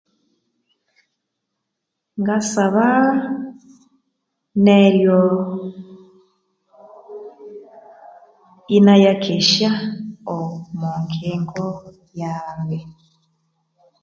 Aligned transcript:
Ngasaba 2.19 2.87
neryo 4.63 5.19
inayakesya 8.77 9.71
omwanjingo 10.35 11.67
yaghe 12.19 12.79